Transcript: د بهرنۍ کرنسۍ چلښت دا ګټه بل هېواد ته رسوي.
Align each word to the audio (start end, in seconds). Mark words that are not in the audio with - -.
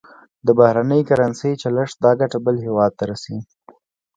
د 0.45 0.47
بهرنۍ 0.59 1.01
کرنسۍ 1.09 1.51
چلښت 1.61 1.97
دا 2.05 2.11
ګټه 2.21 2.37
بل 2.45 2.55
هېواد 2.65 2.91
ته 2.97 3.03
رسوي. 3.11 3.41